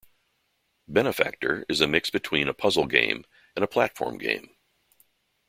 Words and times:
"Benefactor" 0.87 1.63
is 1.69 1.79
a 1.79 1.85
mix 1.85 2.09
between 2.09 2.47
a 2.47 2.55
puzzle 2.55 2.87
game 2.87 3.23
and 3.55 3.63
a 3.63 3.67
platform 3.67 4.17
game. 4.17 4.49